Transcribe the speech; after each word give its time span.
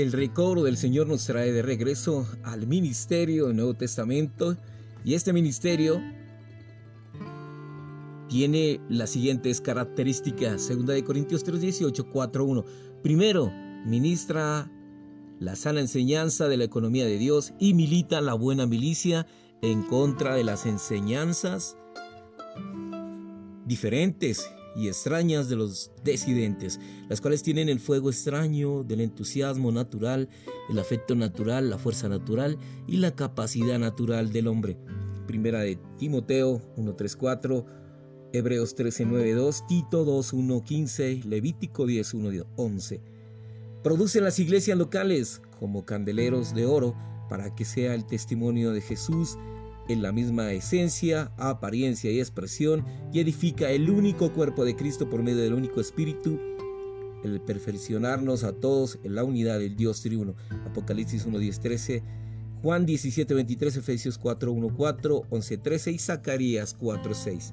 el 0.00 0.12
recobro 0.12 0.62
del 0.62 0.76
Señor 0.76 1.06
nos 1.06 1.26
trae 1.26 1.52
de 1.52 1.62
regreso 1.62 2.26
al 2.42 2.66
ministerio 2.66 3.46
del 3.46 3.56
Nuevo 3.56 3.74
Testamento 3.74 4.56
y 5.04 5.14
este 5.14 5.32
ministerio 5.32 6.00
tiene 8.28 8.80
las 8.88 9.10
siguientes 9.10 9.60
características. 9.60 10.62
Segunda 10.62 10.94
de 10.94 11.04
Corintios 11.04 11.44
3:18, 11.44 12.10
4:1. 12.12 12.64
Primero, 13.02 13.52
ministra 13.84 14.70
la 15.38 15.56
sana 15.56 15.80
enseñanza 15.80 16.48
de 16.48 16.56
la 16.56 16.64
economía 16.64 17.06
de 17.06 17.18
Dios 17.18 17.52
y 17.58 17.74
milita 17.74 18.20
la 18.20 18.34
buena 18.34 18.66
milicia 18.66 19.26
en 19.62 19.82
contra 19.82 20.34
de 20.34 20.44
las 20.44 20.66
enseñanzas 20.66 21.76
diferentes 23.66 24.50
y 24.76 24.88
extrañas 24.88 25.48
de 25.48 25.56
los 25.56 25.90
decidentes, 26.04 26.80
las 27.08 27.20
cuales 27.20 27.42
tienen 27.42 27.68
el 27.68 27.80
fuego 27.80 28.10
extraño 28.10 28.84
del 28.84 29.00
entusiasmo 29.00 29.72
natural, 29.72 30.28
el 30.68 30.78
afecto 30.78 31.14
natural, 31.14 31.70
la 31.70 31.78
fuerza 31.78 32.08
natural 32.08 32.58
y 32.86 32.98
la 32.98 33.14
capacidad 33.14 33.78
natural 33.78 34.32
del 34.32 34.48
hombre. 34.48 34.76
Primera 35.26 35.60
de 35.60 35.78
Timoteo 35.98 36.60
1.3.4, 36.76 37.64
Hebreos 38.32 38.76
13.9.2, 38.76 39.66
Tito 39.66 40.06
2.1.15, 40.06 41.24
Levítico 41.24 41.86
10.1.11. 41.86 43.00
Producen 43.82 44.24
las 44.24 44.38
iglesias 44.38 44.76
locales 44.76 45.40
como 45.58 45.84
candeleros 45.84 46.54
de 46.54 46.66
oro 46.66 46.94
para 47.28 47.54
que 47.54 47.64
sea 47.64 47.94
el 47.94 48.06
testimonio 48.06 48.72
de 48.72 48.80
Jesús 48.80 49.38
en 49.88 50.02
la 50.02 50.12
misma 50.12 50.52
esencia, 50.52 51.32
apariencia 51.36 52.10
y 52.10 52.20
expresión 52.20 52.84
y 53.12 53.20
edifica 53.20 53.70
el 53.70 53.90
único 53.90 54.32
cuerpo 54.32 54.64
de 54.64 54.76
Cristo 54.76 55.08
por 55.08 55.22
medio 55.22 55.42
del 55.42 55.54
único 55.54 55.80
Espíritu, 55.80 56.38
el 57.24 57.40
perfeccionarnos 57.40 58.44
a 58.44 58.52
todos 58.52 58.98
en 59.04 59.14
la 59.14 59.24
unidad 59.24 59.58
del 59.58 59.76
Dios 59.76 60.02
triuno. 60.02 60.34
Apocalipsis 60.66 61.26
1, 61.26 61.38
10, 61.38 61.60
13, 61.60 62.02
Juan 62.62 62.86
17, 62.86 63.34
23, 63.34 63.76
Efesios 63.76 64.18
4, 64.18 64.52
1, 64.52 64.74
4, 64.76 65.22
11, 65.30 65.58
13 65.58 65.92
y 65.92 65.98
Zacarías 65.98 66.74
4, 66.74 67.14
6. 67.14 67.52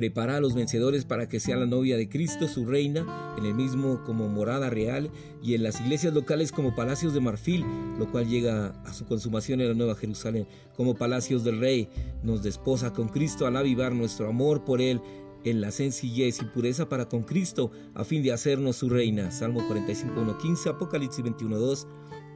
Prepara 0.00 0.38
a 0.38 0.40
los 0.40 0.54
vencedores 0.54 1.04
para 1.04 1.28
que 1.28 1.40
sea 1.40 1.58
la 1.58 1.66
novia 1.66 1.98
de 1.98 2.08
Cristo, 2.08 2.48
su 2.48 2.64
reina, 2.64 3.34
en 3.36 3.44
el 3.44 3.52
mismo 3.52 4.02
como 4.02 4.30
morada 4.30 4.70
real 4.70 5.10
y 5.42 5.52
en 5.52 5.62
las 5.62 5.78
iglesias 5.78 6.14
locales 6.14 6.52
como 6.52 6.74
palacios 6.74 7.12
de 7.12 7.20
marfil, 7.20 7.66
lo 7.98 8.10
cual 8.10 8.26
llega 8.26 8.68
a 8.86 8.94
su 8.94 9.04
consumación 9.04 9.60
en 9.60 9.68
la 9.68 9.74
Nueva 9.74 9.94
Jerusalén, 9.96 10.46
como 10.74 10.94
palacios 10.94 11.44
del 11.44 11.60
Rey. 11.60 11.90
Nos 12.22 12.42
desposa 12.42 12.94
con 12.94 13.10
Cristo 13.10 13.46
al 13.46 13.58
avivar 13.58 13.92
nuestro 13.92 14.26
amor 14.26 14.64
por 14.64 14.80
Él 14.80 15.02
en 15.44 15.60
la 15.60 15.70
sencillez 15.70 16.40
y 16.40 16.46
pureza 16.46 16.88
para 16.88 17.06
con 17.06 17.24
Cristo, 17.24 17.70
a 17.92 18.02
fin 18.02 18.22
de 18.22 18.32
hacernos 18.32 18.76
su 18.76 18.88
reina. 18.88 19.30
Salmo 19.30 19.60
45, 19.66 20.18
1, 20.18 20.38
15, 20.38 20.68
Apocalipsis 20.70 21.22
21, 21.22 21.58
2, 21.58 21.86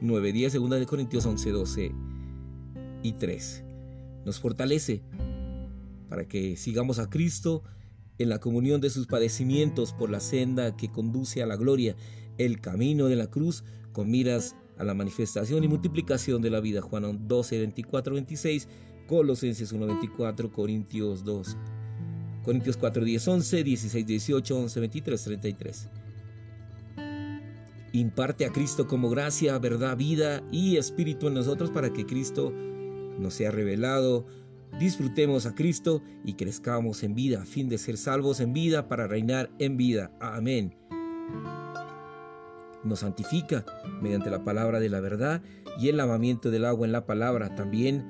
9, 0.01 0.31
10, 0.31 0.53
2 0.53 0.69
de 0.69 0.85
Corintios 0.85 1.25
11, 1.25 1.49
12 1.49 1.91
y 3.01 3.13
3. 3.13 3.63
Nos 4.23 4.39
fortalece 4.39 5.01
para 6.09 6.27
que 6.27 6.57
sigamos 6.57 6.99
a 6.99 7.09
Cristo 7.09 7.63
en 8.17 8.29
la 8.29 8.39
comunión 8.39 8.81
de 8.81 8.89
sus 8.89 9.07
padecimientos 9.07 9.93
por 9.93 10.09
la 10.09 10.19
senda 10.19 10.75
que 10.75 10.91
conduce 10.91 11.43
a 11.43 11.45
la 11.45 11.57
gloria, 11.57 11.95
el 12.37 12.61
camino 12.61 13.07
de 13.07 13.15
la 13.15 13.27
cruz, 13.27 13.63
con 13.91 14.09
miras 14.09 14.55
a 14.77 14.83
la 14.83 14.93
manifestación 14.93 15.63
y 15.63 15.67
multiplicación 15.67 16.41
de 16.41 16.49
la 16.49 16.59
vida. 16.59 16.81
Juan 16.81 17.27
12, 17.27 17.59
24, 17.59 18.13
26, 18.13 18.67
Colosenses 19.07 19.71
1, 19.71 19.85
24, 19.85 20.51
Corintios 20.51 21.23
2, 21.23 21.57
Corintios 22.43 22.77
4, 22.77 23.03
10, 23.03 23.27
11, 23.27 23.63
16, 23.63 24.05
18, 24.05 24.57
11, 24.57 24.79
23, 24.79 25.23
33. 25.23 25.89
Imparte 27.93 28.45
a 28.45 28.51
Cristo 28.51 28.87
como 28.87 29.09
gracia, 29.09 29.57
verdad, 29.57 29.95
vida 29.95 30.43
y 30.51 30.75
espíritu 30.77 31.27
en 31.27 31.35
nosotros 31.35 31.71
para 31.71 31.93
que 31.93 32.05
Cristo 32.05 32.51
nos 33.17 33.33
sea 33.35 33.51
revelado 33.51 34.25
Disfrutemos 34.79 35.45
a 35.45 35.55
Cristo 35.55 36.01
y 36.25 36.33
crezcamos 36.33 37.03
en 37.03 37.15
vida 37.15 37.41
a 37.41 37.45
fin 37.45 37.69
de 37.69 37.77
ser 37.77 37.97
salvos 37.97 38.41
en 38.41 38.51
vida 38.51 38.89
para 38.89 39.07
reinar 39.07 39.49
en 39.57 39.77
vida. 39.77 40.11
Amén. 40.19 40.75
Nos 42.83 42.99
santifica 42.99 43.65
mediante 44.01 44.29
la 44.29 44.43
palabra 44.43 44.79
de 44.79 44.89
la 44.89 44.99
verdad 44.99 45.41
y 45.79 45.87
el 45.87 45.97
lavamiento 45.97 46.51
del 46.51 46.65
agua 46.65 46.85
en 46.85 46.91
la 46.91 47.05
palabra. 47.05 47.55
También 47.55 48.05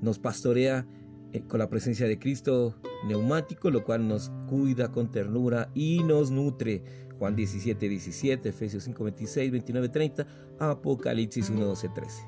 nos 0.00 0.18
pastorea 0.18 0.86
eh, 1.32 1.42
con 1.42 1.58
la 1.58 1.68
presencia 1.68 2.08
de 2.08 2.18
Cristo 2.18 2.74
neumático, 3.06 3.70
lo 3.70 3.84
cual 3.84 4.08
nos 4.08 4.32
cuida 4.48 4.90
con 4.90 5.10
ternura 5.10 5.70
y 5.74 6.02
nos 6.02 6.30
nutre. 6.30 6.82
Juan 7.18 7.36
17, 7.36 7.88
17, 7.88 8.48
Efesios 8.48 8.84
5, 8.84 9.04
26, 9.04 9.52
29, 9.52 9.88
30, 9.90 10.26
Apocalipsis 10.58 11.50
1, 11.50 11.64
12, 11.64 11.88
13. 11.90 12.22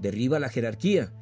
Derriba 0.00 0.40
la 0.40 0.48
jerarquía 0.48 1.12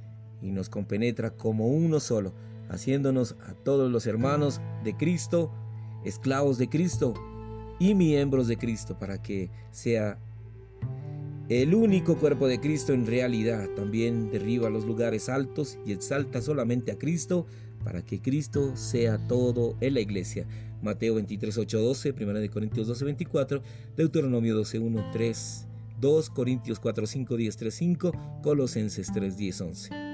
y 0.42 0.50
nos 0.50 0.68
compenetra 0.68 1.30
como 1.30 1.68
uno 1.68 2.00
solo, 2.00 2.32
haciéndonos 2.68 3.36
a 3.46 3.54
todos 3.54 3.90
los 3.90 4.06
hermanos 4.06 4.60
de 4.84 4.96
Cristo, 4.96 5.50
esclavos 6.04 6.58
de 6.58 6.68
Cristo 6.68 7.14
y 7.78 7.94
miembros 7.94 8.46
de 8.46 8.56
Cristo, 8.56 8.98
para 8.98 9.22
que 9.22 9.50
sea 9.70 10.18
el 11.48 11.74
único 11.74 12.16
cuerpo 12.16 12.46
de 12.46 12.60
Cristo 12.60 12.92
en 12.92 13.06
realidad. 13.06 13.68
También 13.74 14.30
derriba 14.30 14.70
los 14.70 14.84
lugares 14.84 15.28
altos 15.28 15.78
y 15.84 15.92
exalta 15.92 16.40
solamente 16.40 16.92
a 16.92 16.98
Cristo, 16.98 17.46
para 17.84 18.04
que 18.04 18.20
Cristo 18.20 18.76
sea 18.76 19.18
todo 19.26 19.76
en 19.80 19.94
la 19.94 20.00
iglesia. 20.00 20.46
Mateo 20.82 21.14
23, 21.16 21.58
8, 21.58 21.80
12, 21.80 22.14
1 22.18 22.50
Corintios 22.52 22.86
12, 22.86 23.04
24, 23.04 23.62
Deuteronomio 23.96 24.54
12, 24.54 24.78
1, 24.78 25.10
3, 25.12 25.66
2, 26.00 26.30
Corintios 26.30 26.78
4, 26.78 27.06
5, 27.06 27.36
10, 27.36 27.56
3, 27.56 27.74
5, 27.74 28.12
Colosenses 28.42 29.12
3, 29.12 29.36
10, 29.36 29.60
11. 29.60 30.09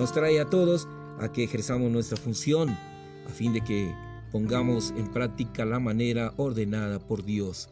Nos 0.00 0.12
trae 0.12 0.40
a 0.40 0.48
todos 0.48 0.88
a 1.18 1.30
que 1.30 1.44
ejerzamos 1.44 1.90
nuestra 1.90 2.16
función 2.16 2.70
a 2.70 3.28
fin 3.34 3.52
de 3.52 3.60
que 3.60 3.94
pongamos 4.32 4.94
en 4.96 5.12
práctica 5.12 5.66
la 5.66 5.78
manera 5.78 6.32
ordenada 6.38 6.98
por 6.98 7.22
Dios. 7.22 7.68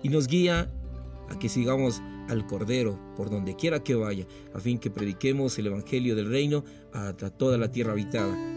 Y 0.00 0.08
nos 0.08 0.28
guía 0.28 0.70
a 1.28 1.36
que 1.40 1.48
sigamos 1.48 2.00
al 2.28 2.46
Cordero 2.46 2.96
por 3.16 3.30
donde 3.30 3.56
quiera 3.56 3.82
que 3.82 3.96
vaya, 3.96 4.28
a 4.54 4.60
fin 4.60 4.78
que 4.78 4.90
prediquemos 4.90 5.58
el 5.58 5.66
Evangelio 5.66 6.14
del 6.14 6.30
Reino 6.30 6.62
a 6.92 7.12
toda 7.14 7.58
la 7.58 7.68
tierra 7.68 7.94
habitada 7.94 8.55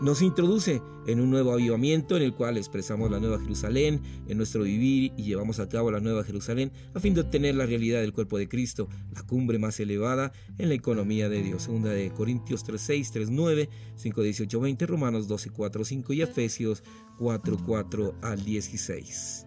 nos 0.00 0.20
introduce 0.22 0.82
en 1.06 1.20
un 1.20 1.30
nuevo 1.30 1.52
avivamiento 1.52 2.16
en 2.16 2.22
el 2.22 2.34
cual 2.34 2.56
expresamos 2.56 3.10
la 3.10 3.20
Nueva 3.20 3.38
Jerusalén 3.38 4.02
en 4.28 4.36
nuestro 4.36 4.64
vivir 4.64 5.12
y 5.16 5.22
llevamos 5.22 5.58
a 5.60 5.68
cabo 5.68 5.90
la 5.90 6.00
Nueva 6.00 6.24
Jerusalén 6.24 6.72
a 6.94 7.00
fin 7.00 7.14
de 7.14 7.22
obtener 7.22 7.54
la 7.54 7.66
realidad 7.66 8.00
del 8.00 8.12
cuerpo 8.12 8.38
de 8.38 8.48
Cristo, 8.48 8.88
la 9.14 9.22
cumbre 9.22 9.58
más 9.58 9.78
elevada 9.80 10.32
en 10.58 10.68
la 10.68 10.74
economía 10.74 11.28
de 11.28 11.42
Dios. 11.42 11.62
Segunda 11.62 11.90
de 11.90 12.10
Corintios 12.10 12.64
3.6, 12.66 13.28
3.9, 13.28 13.68
5.18, 13.96 14.60
20, 14.60 14.86
Romanos 14.86 15.28
12, 15.28 15.50
4, 15.50 15.84
5 15.84 16.12
y 16.12 16.22
Efesios 16.22 16.82
4, 17.18 17.56
4 17.64 18.14
al 18.22 18.44
16. 18.44 19.46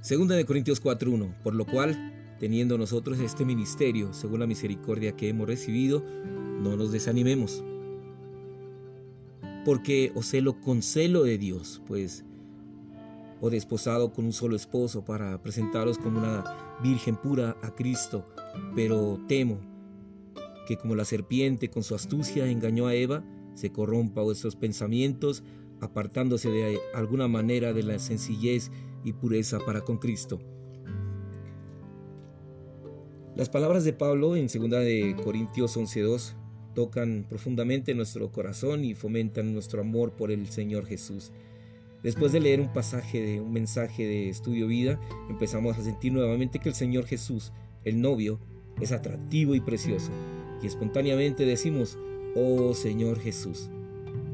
Segunda 0.00 0.34
de 0.34 0.44
Corintios 0.44 0.82
4.1, 0.82 1.42
por 1.44 1.54
lo 1.54 1.64
cual 1.64 2.21
teniendo 2.42 2.76
nosotros 2.76 3.20
este 3.20 3.44
ministerio, 3.44 4.12
según 4.12 4.40
la 4.40 4.48
misericordia 4.48 5.14
que 5.14 5.28
hemos 5.28 5.46
recibido, 5.46 6.02
no 6.60 6.76
nos 6.76 6.90
desanimemos. 6.90 7.62
Porque 9.64 10.10
os 10.16 10.26
celo 10.26 10.60
con 10.60 10.82
celo 10.82 11.22
de 11.22 11.38
Dios, 11.38 11.80
pues 11.86 12.24
o 13.40 13.48
desposado 13.48 14.12
con 14.12 14.24
un 14.24 14.32
solo 14.32 14.56
esposo 14.56 15.04
para 15.04 15.40
presentaros 15.40 15.98
como 15.98 16.18
una 16.18 16.80
virgen 16.82 17.14
pura 17.14 17.56
a 17.62 17.76
Cristo, 17.76 18.26
pero 18.74 19.20
temo 19.28 19.60
que 20.66 20.76
como 20.76 20.96
la 20.96 21.04
serpiente 21.04 21.70
con 21.70 21.84
su 21.84 21.94
astucia 21.94 22.48
engañó 22.48 22.88
a 22.88 22.96
Eva, 22.96 23.22
se 23.54 23.70
corrompa 23.70 24.20
vuestros 24.20 24.56
pensamientos, 24.56 25.44
apartándose 25.80 26.50
de 26.50 26.80
alguna 26.92 27.28
manera 27.28 27.72
de 27.72 27.84
la 27.84 28.00
sencillez 28.00 28.72
y 29.04 29.12
pureza 29.12 29.60
para 29.60 29.82
con 29.82 29.98
Cristo 29.98 30.40
las 33.34 33.48
palabras 33.48 33.84
de 33.84 33.94
Pablo 33.94 34.36
en 34.36 34.48
2 34.48 34.70
de 34.70 35.16
Corintios 35.24 35.76
11:2 35.76 36.34
tocan 36.74 37.24
profundamente 37.28 37.94
nuestro 37.94 38.30
corazón 38.30 38.84
y 38.84 38.94
fomentan 38.94 39.54
nuestro 39.54 39.80
amor 39.80 40.12
por 40.12 40.30
el 40.30 40.48
Señor 40.48 40.84
Jesús. 40.86 41.32
Después 42.02 42.32
de 42.32 42.40
leer 42.40 42.60
un 42.60 42.72
pasaje 42.72 43.22
de 43.22 43.40
un 43.40 43.52
mensaje 43.52 44.04
de 44.04 44.28
estudio 44.28 44.66
vida, 44.66 45.00
empezamos 45.30 45.78
a 45.78 45.82
sentir 45.82 46.12
nuevamente 46.12 46.58
que 46.58 46.68
el 46.68 46.74
Señor 46.74 47.06
Jesús, 47.06 47.52
el 47.84 48.00
novio, 48.00 48.38
es 48.80 48.92
atractivo 48.92 49.54
y 49.54 49.60
precioso. 49.60 50.10
Y 50.62 50.66
espontáneamente 50.66 51.46
decimos, 51.46 51.98
oh 52.34 52.74
Señor 52.74 53.18
Jesús, 53.18 53.70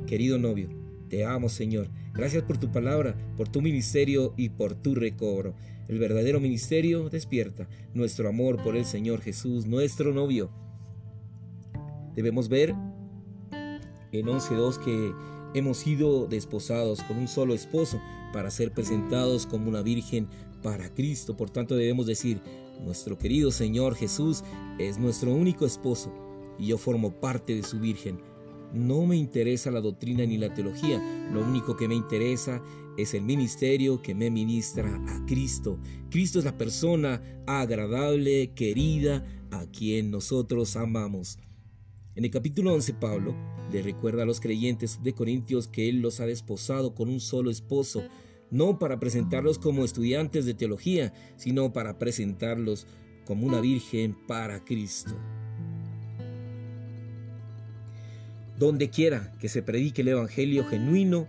querido 0.06 0.38
novio, 0.38 0.70
te 1.08 1.24
amo 1.24 1.48
Señor. 1.48 1.88
Gracias 2.14 2.42
por 2.44 2.58
tu 2.58 2.70
palabra, 2.70 3.16
por 3.36 3.48
tu 3.48 3.60
ministerio 3.60 4.34
y 4.36 4.50
por 4.50 4.74
tu 4.74 4.94
recobro. 4.94 5.54
El 5.88 5.98
verdadero 5.98 6.38
ministerio 6.40 7.08
despierta 7.08 7.68
nuestro 7.94 8.28
amor 8.28 8.62
por 8.62 8.76
el 8.76 8.84
Señor 8.84 9.20
Jesús, 9.20 9.66
nuestro 9.66 10.12
novio. 10.12 10.50
Debemos 12.14 12.48
ver 12.48 12.74
en 14.12 14.26
11.2 14.26 14.78
que 14.84 15.12
hemos 15.54 15.78
sido 15.78 16.26
desposados 16.26 17.02
con 17.04 17.18
un 17.18 17.28
solo 17.28 17.54
esposo 17.54 18.00
para 18.32 18.50
ser 18.50 18.72
presentados 18.72 19.46
como 19.46 19.68
una 19.68 19.82
virgen 19.82 20.28
para 20.62 20.92
Cristo. 20.92 21.36
Por 21.36 21.50
tanto 21.50 21.74
debemos 21.76 22.06
decir, 22.06 22.40
nuestro 22.84 23.16
querido 23.16 23.50
Señor 23.50 23.94
Jesús 23.94 24.44
es 24.78 24.98
nuestro 24.98 25.32
único 25.32 25.64
esposo 25.64 26.12
y 26.58 26.66
yo 26.66 26.78
formo 26.78 27.12
parte 27.12 27.54
de 27.54 27.62
su 27.62 27.78
virgen. 27.78 28.20
No 28.72 29.06
me 29.06 29.16
interesa 29.16 29.70
la 29.70 29.80
doctrina 29.80 30.26
ni 30.26 30.36
la 30.36 30.52
teología, 30.52 31.00
lo 31.32 31.40
único 31.42 31.76
que 31.76 31.88
me 31.88 31.94
interesa 31.94 32.62
es 32.98 33.14
el 33.14 33.22
ministerio 33.22 34.02
que 34.02 34.14
me 34.14 34.30
ministra 34.30 34.94
a 35.08 35.24
Cristo. 35.26 35.78
Cristo 36.10 36.38
es 36.38 36.44
la 36.44 36.58
persona 36.58 37.22
agradable, 37.46 38.52
querida, 38.54 39.24
a 39.50 39.66
quien 39.66 40.10
nosotros 40.10 40.76
amamos. 40.76 41.38
En 42.14 42.24
el 42.24 42.30
capítulo 42.30 42.74
11 42.74 42.94
Pablo 42.94 43.34
le 43.72 43.82
recuerda 43.82 44.24
a 44.24 44.26
los 44.26 44.40
creyentes 44.40 45.02
de 45.02 45.14
Corintios 45.14 45.68
que 45.68 45.88
Él 45.88 46.00
los 46.00 46.20
ha 46.20 46.26
desposado 46.26 46.94
con 46.94 47.08
un 47.08 47.20
solo 47.20 47.50
esposo, 47.50 48.02
no 48.50 48.78
para 48.78 48.98
presentarlos 48.98 49.58
como 49.58 49.84
estudiantes 49.84 50.44
de 50.44 50.54
teología, 50.54 51.12
sino 51.36 51.72
para 51.72 51.98
presentarlos 51.98 52.86
como 53.24 53.46
una 53.46 53.60
virgen 53.60 54.16
para 54.26 54.64
Cristo. 54.64 55.14
Donde 58.58 58.90
quiera 58.90 59.32
que 59.38 59.48
se 59.48 59.62
predique 59.62 60.02
el 60.02 60.08
Evangelio 60.08 60.64
genuino 60.64 61.28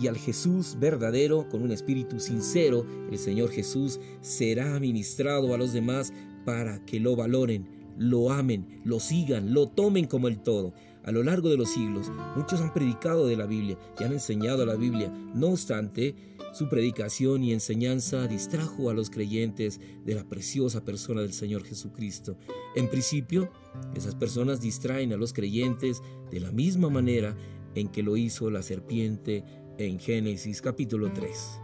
y 0.00 0.06
al 0.06 0.16
Jesús 0.16 0.76
verdadero 0.78 1.48
con 1.48 1.62
un 1.62 1.72
espíritu 1.72 2.20
sincero, 2.20 2.86
el 3.10 3.18
Señor 3.18 3.50
Jesús 3.50 3.98
será 4.20 4.78
ministrado 4.80 5.54
a 5.54 5.58
los 5.58 5.72
demás 5.72 6.12
para 6.44 6.84
que 6.84 7.00
lo 7.00 7.16
valoren, 7.16 7.66
lo 7.96 8.30
amen, 8.30 8.82
lo 8.84 9.00
sigan, 9.00 9.54
lo 9.54 9.68
tomen 9.68 10.06
como 10.06 10.28
el 10.28 10.40
todo. 10.40 10.74
A 11.04 11.10
lo 11.10 11.22
largo 11.22 11.48
de 11.48 11.56
los 11.56 11.70
siglos, 11.70 12.10
muchos 12.36 12.60
han 12.60 12.72
predicado 12.72 13.26
de 13.26 13.36
la 13.36 13.46
Biblia 13.46 13.76
y 13.98 14.04
han 14.04 14.12
enseñado 14.12 14.64
la 14.64 14.76
Biblia. 14.76 15.12
No 15.34 15.48
obstante, 15.48 16.14
su 16.52 16.68
predicación 16.68 17.42
y 17.42 17.52
enseñanza 17.52 18.28
distrajo 18.28 18.90
a 18.90 18.94
los 18.94 19.10
creyentes 19.10 19.80
de 20.04 20.14
la 20.14 20.24
preciosa 20.24 20.84
persona 20.84 21.22
del 21.22 21.32
Señor 21.32 21.64
Jesucristo. 21.64 22.36
En 22.76 22.88
principio, 22.88 23.50
esas 23.96 24.14
personas 24.14 24.60
distraen 24.60 25.12
a 25.12 25.16
los 25.16 25.32
creyentes 25.32 26.02
de 26.30 26.40
la 26.40 26.52
misma 26.52 26.88
manera 26.88 27.36
en 27.74 27.88
que 27.88 28.02
lo 28.02 28.16
hizo 28.16 28.50
la 28.50 28.62
serpiente 28.62 29.44
en 29.78 29.98
Génesis 29.98 30.62
capítulo 30.62 31.12
3. 31.12 31.58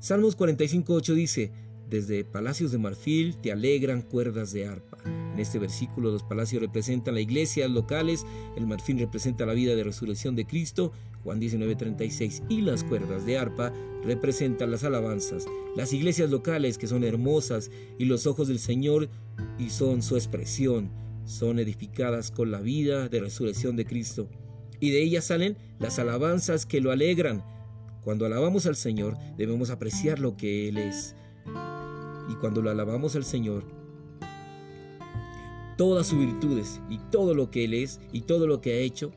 Salmos 0.00 0.36
45.8 0.36 1.14
dice, 1.14 1.52
desde 1.88 2.24
palacios 2.24 2.70
de 2.70 2.78
marfil 2.78 3.36
te 3.38 3.50
alegran 3.50 4.02
cuerdas 4.02 4.52
de 4.52 4.66
arpa. 4.66 4.98
En 5.38 5.42
este 5.42 5.60
versículo 5.60 6.10
los 6.10 6.24
palacios 6.24 6.60
representan 6.60 7.14
la 7.14 7.20
iglesia 7.20 7.68
locales, 7.68 8.26
el 8.56 8.66
marfil 8.66 8.98
representa 8.98 9.46
la 9.46 9.52
vida 9.52 9.76
de 9.76 9.84
resurrección 9.84 10.34
de 10.34 10.44
Cristo, 10.44 10.90
Juan 11.22 11.38
19:36, 11.38 12.42
y 12.48 12.62
las 12.62 12.82
cuerdas 12.82 13.24
de 13.24 13.38
arpa 13.38 13.72
representan 14.02 14.72
las 14.72 14.82
alabanzas, 14.82 15.46
las 15.76 15.92
iglesias 15.92 16.32
locales 16.32 16.76
que 16.76 16.88
son 16.88 17.04
hermosas 17.04 17.70
y 18.00 18.06
los 18.06 18.26
ojos 18.26 18.48
del 18.48 18.58
Señor 18.58 19.08
y 19.60 19.70
son 19.70 20.02
su 20.02 20.16
expresión, 20.16 20.90
son 21.24 21.60
edificadas 21.60 22.32
con 22.32 22.50
la 22.50 22.60
vida 22.60 23.08
de 23.08 23.20
resurrección 23.20 23.76
de 23.76 23.84
Cristo. 23.84 24.28
Y 24.80 24.90
de 24.90 25.04
ellas 25.04 25.26
salen 25.26 25.56
las 25.78 26.00
alabanzas 26.00 26.66
que 26.66 26.80
lo 26.80 26.90
alegran. 26.90 27.44
Cuando 28.02 28.26
alabamos 28.26 28.66
al 28.66 28.74
Señor 28.74 29.16
debemos 29.36 29.70
apreciar 29.70 30.18
lo 30.18 30.36
que 30.36 30.68
Él 30.68 30.78
es. 30.78 31.14
Y 32.28 32.34
cuando 32.40 32.60
lo 32.60 32.70
alabamos 32.70 33.14
al 33.14 33.24
Señor, 33.24 33.77
todas 35.78 36.08
sus 36.08 36.18
virtudes 36.18 36.80
y 36.90 36.98
todo 36.98 37.32
lo 37.32 37.50
que 37.50 37.64
Él 37.64 37.72
es 37.72 38.00
y 38.12 38.22
todo 38.22 38.46
lo 38.46 38.60
que 38.60 38.72
ha 38.72 38.78
hecho 38.78 39.12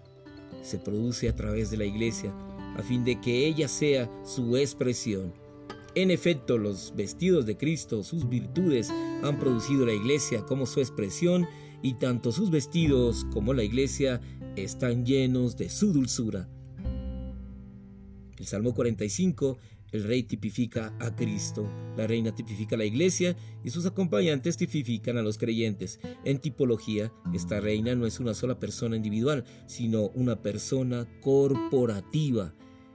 se 0.61 0.77
produce 0.77 1.27
a 1.27 1.35
través 1.35 1.71
de 1.71 1.77
la 1.77 1.85
iglesia, 1.85 2.31
a 2.77 2.83
fin 2.83 3.03
de 3.03 3.19
que 3.19 3.47
ella 3.47 3.67
sea 3.67 4.09
su 4.23 4.55
expresión. 4.55 5.33
En 5.95 6.11
efecto, 6.11 6.59
los 6.59 6.93
vestidos 6.95 7.47
de 7.47 7.57
Cristo, 7.57 8.03
sus 8.03 8.29
virtudes, 8.29 8.91
han 9.23 9.39
producido 9.39 9.85
la 9.87 9.93
iglesia 9.93 10.45
como 10.45 10.65
su 10.65 10.79
expresión, 10.79 11.47
y 11.81 11.95
tanto 11.95 12.31
sus 12.31 12.51
vestidos 12.51 13.25
como 13.33 13.53
la 13.53 13.63
iglesia 13.63 14.21
están 14.55 15.03
llenos 15.03 15.57
de 15.57 15.67
su 15.67 15.91
dulzura. 15.91 16.47
El 18.37 18.45
Salmo 18.45 18.75
45 18.75 19.57
el 19.91 20.03
rey 20.03 20.23
tipifica 20.23 20.93
a 20.99 21.15
Cristo, 21.15 21.67
la 21.97 22.07
reina 22.07 22.33
tipifica 22.33 22.75
a 22.75 22.77
la 22.77 22.85
iglesia 22.85 23.35
y 23.63 23.69
sus 23.69 23.85
acompañantes 23.85 24.57
tipifican 24.57 25.17
a 25.17 25.21
los 25.21 25.37
creyentes. 25.37 25.99
En 26.23 26.39
tipología, 26.39 27.11
esta 27.33 27.59
reina 27.59 27.95
no 27.95 28.05
es 28.05 28.19
una 28.19 28.33
sola 28.33 28.59
persona 28.59 28.95
individual, 28.95 29.43
sino 29.65 30.07
una 30.09 30.41
persona 30.41 31.07
corporativa. 31.21 32.53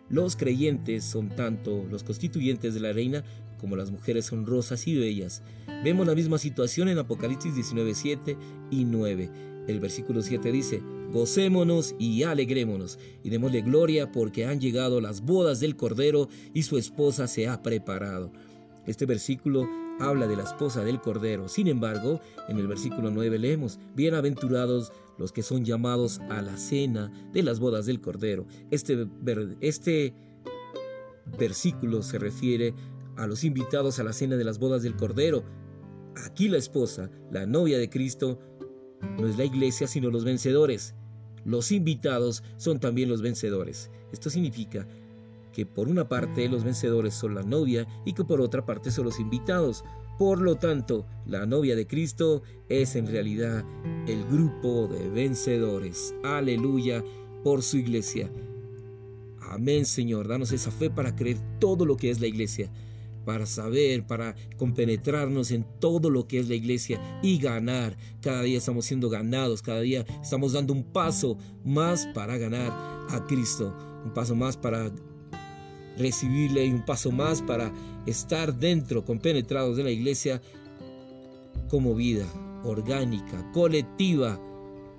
Los 0.08 0.36
creyentes 0.36 1.04
son 1.04 1.30
tanto 1.30 1.84
los 1.90 2.04
constituyentes 2.04 2.74
de 2.74 2.80
la 2.80 2.92
reina 2.92 3.24
como 3.58 3.76
las 3.76 3.90
mujeres 3.90 4.30
honrosas 4.32 4.86
y 4.86 4.96
bellas. 4.96 5.42
Vemos 5.82 6.06
la 6.06 6.14
misma 6.14 6.38
situación 6.38 6.88
en 6.88 6.98
Apocalipsis 6.98 7.54
19, 7.54 7.94
7 7.94 8.36
y 8.70 8.84
9. 8.84 9.55
El 9.66 9.80
versículo 9.80 10.22
7 10.22 10.52
dice, 10.52 10.82
Gocémonos 11.12 11.94
y 11.98 12.22
alegrémonos 12.22 12.98
y 13.22 13.30
démosle 13.30 13.62
gloria 13.62 14.12
porque 14.12 14.46
han 14.46 14.60
llegado 14.60 15.00
las 15.00 15.22
bodas 15.22 15.60
del 15.60 15.76
Cordero 15.76 16.28
y 16.52 16.62
su 16.62 16.78
esposa 16.78 17.26
se 17.26 17.48
ha 17.48 17.62
preparado. 17.62 18.32
Este 18.86 19.06
versículo 19.06 19.68
habla 19.98 20.26
de 20.26 20.36
la 20.36 20.44
esposa 20.44 20.84
del 20.84 21.00
Cordero. 21.00 21.48
Sin 21.48 21.68
embargo, 21.68 22.20
en 22.48 22.58
el 22.58 22.66
versículo 22.66 23.10
9 23.10 23.38
leemos, 23.38 23.78
Bienaventurados 23.94 24.92
los 25.18 25.32
que 25.32 25.42
son 25.42 25.64
llamados 25.64 26.20
a 26.28 26.42
la 26.42 26.56
cena 26.56 27.10
de 27.32 27.42
las 27.42 27.58
bodas 27.58 27.86
del 27.86 28.00
Cordero. 28.00 28.46
Este, 28.70 29.06
este 29.60 30.14
versículo 31.38 32.02
se 32.02 32.18
refiere 32.18 32.74
a 33.16 33.26
los 33.26 33.44
invitados 33.44 33.98
a 33.98 34.04
la 34.04 34.12
cena 34.12 34.36
de 34.36 34.44
las 34.44 34.58
bodas 34.58 34.82
del 34.82 34.96
Cordero. 34.96 35.44
Aquí 36.24 36.48
la 36.48 36.58
esposa, 36.58 37.10
la 37.30 37.46
novia 37.46 37.78
de 37.78 37.88
Cristo, 37.90 38.38
no 39.18 39.26
es 39.26 39.36
la 39.36 39.44
iglesia, 39.44 39.86
sino 39.86 40.10
los 40.10 40.24
vencedores. 40.24 40.94
Los 41.44 41.72
invitados 41.72 42.42
son 42.56 42.80
también 42.80 43.08
los 43.08 43.22
vencedores. 43.22 43.90
Esto 44.12 44.30
significa 44.30 44.86
que 45.52 45.64
por 45.64 45.88
una 45.88 46.08
parte 46.08 46.48
los 46.48 46.64
vencedores 46.64 47.14
son 47.14 47.34
la 47.34 47.42
novia 47.42 47.86
y 48.04 48.12
que 48.12 48.24
por 48.24 48.40
otra 48.40 48.66
parte 48.66 48.90
son 48.90 49.04
los 49.04 49.20
invitados. 49.20 49.84
Por 50.18 50.40
lo 50.40 50.56
tanto, 50.56 51.06
la 51.24 51.46
novia 51.46 51.76
de 51.76 51.86
Cristo 51.86 52.42
es 52.68 52.96
en 52.96 53.06
realidad 53.06 53.64
el 54.06 54.24
grupo 54.24 54.88
de 54.88 55.08
vencedores. 55.08 56.14
Aleluya 56.24 57.04
por 57.44 57.62
su 57.62 57.78
iglesia. 57.78 58.30
Amén, 59.40 59.86
Señor. 59.86 60.28
Danos 60.28 60.52
esa 60.52 60.70
fe 60.70 60.90
para 60.90 61.14
creer 61.14 61.38
todo 61.60 61.86
lo 61.86 61.96
que 61.96 62.10
es 62.10 62.20
la 62.20 62.26
iglesia 62.26 62.70
para 63.26 63.44
saber, 63.44 64.06
para 64.06 64.36
compenetrarnos 64.56 65.50
en 65.50 65.66
todo 65.80 66.10
lo 66.10 66.28
que 66.28 66.38
es 66.38 66.48
la 66.48 66.54
iglesia 66.54 67.20
y 67.24 67.38
ganar. 67.38 67.96
Cada 68.22 68.42
día 68.42 68.56
estamos 68.56 68.86
siendo 68.86 69.10
ganados, 69.10 69.62
cada 69.62 69.80
día 69.80 70.06
estamos 70.22 70.52
dando 70.52 70.72
un 70.72 70.84
paso 70.84 71.36
más 71.64 72.06
para 72.14 72.38
ganar 72.38 72.70
a 73.10 73.26
Cristo, 73.26 73.76
un 74.04 74.14
paso 74.14 74.36
más 74.36 74.56
para 74.56 74.92
recibirle 75.98 76.66
y 76.66 76.70
un 76.70 76.84
paso 76.84 77.10
más 77.10 77.42
para 77.42 77.72
estar 78.06 78.56
dentro, 78.56 79.04
compenetrados 79.04 79.76
de 79.76 79.82
la 79.82 79.90
iglesia 79.90 80.40
como 81.68 81.96
vida 81.96 82.26
orgánica, 82.62 83.50
colectiva, 83.52 84.40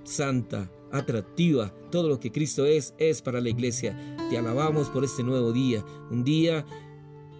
santa, 0.03 0.69
atractiva. 0.91 1.73
Todo 1.91 2.09
lo 2.09 2.19
que 2.19 2.33
Cristo 2.33 2.65
es, 2.65 2.93
es 2.97 3.21
para 3.21 3.39
la 3.39 3.49
iglesia. 3.49 3.97
Te 4.29 4.37
alabamos 4.37 4.89
por 4.89 5.05
este 5.05 5.23
nuevo 5.23 5.53
día, 5.53 5.85
un 6.11 6.25
día 6.25 6.65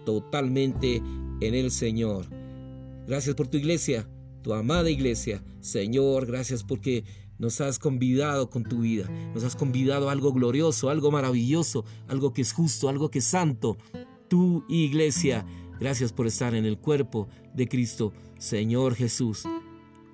totalmente 0.08 1.02
en 1.42 1.54
el 1.54 1.70
Señor. 1.70 2.30
Gracias 3.06 3.34
por 3.34 3.46
tu 3.46 3.58
iglesia, 3.58 4.08
tu 4.40 4.54
amada 4.54 4.88
iglesia. 4.88 5.44
Señor, 5.60 6.24
gracias 6.24 6.64
porque 6.64 7.04
nos 7.36 7.60
has 7.60 7.78
convidado 7.78 8.48
con 8.48 8.64
tu 8.64 8.78
vida. 8.80 9.06
Nos 9.34 9.44
has 9.44 9.54
convidado 9.54 10.08
a 10.08 10.12
algo 10.12 10.32
glorioso, 10.32 10.88
algo 10.88 11.10
maravilloso, 11.10 11.84
algo 12.06 12.32
que 12.32 12.40
es 12.40 12.54
justo, 12.54 12.88
algo 12.88 13.10
que 13.10 13.18
es 13.18 13.26
santo. 13.26 13.76
Tu 14.28 14.64
iglesia, 14.70 15.44
gracias 15.78 16.10
por 16.10 16.26
estar 16.26 16.54
en 16.54 16.64
el 16.64 16.78
cuerpo 16.78 17.28
de 17.52 17.68
Cristo. 17.68 18.14
Señor 18.38 18.94
Jesús, 18.94 19.44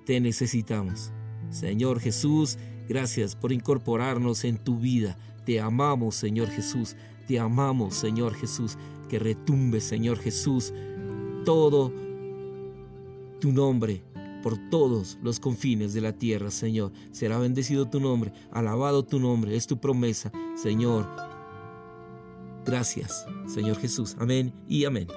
te 0.05 0.19
necesitamos. 0.19 1.13
Señor 1.51 2.01
Jesús, 2.01 2.57
gracias 2.89 3.33
por 3.33 3.53
incorporarnos 3.53 4.43
en 4.43 4.57
tu 4.57 4.77
vida. 4.77 5.17
Te 5.45 5.61
amamos, 5.61 6.15
Señor 6.15 6.49
Jesús. 6.49 6.97
Te 7.29 7.39
amamos, 7.39 7.95
Señor 7.95 8.35
Jesús 8.35 8.77
retumbe, 9.19 9.81
Señor 9.81 10.19
Jesús, 10.19 10.73
todo 11.45 11.91
tu 13.39 13.51
nombre 13.51 14.03
por 14.41 14.57
todos 14.69 15.17
los 15.23 15.39
confines 15.39 15.93
de 15.93 16.01
la 16.01 16.13
tierra, 16.13 16.51
Señor. 16.51 16.91
Será 17.11 17.39
bendecido 17.39 17.89
tu 17.89 17.99
nombre, 17.99 18.31
alabado 18.51 19.03
tu 19.03 19.19
nombre, 19.19 19.55
es 19.55 19.65
tu 19.65 19.79
promesa, 19.79 20.31
Señor. 20.55 21.07
Gracias, 22.65 23.25
Señor 23.47 23.77
Jesús. 23.77 24.15
Amén 24.19 24.53
y 24.67 24.85
amén. 24.85 25.07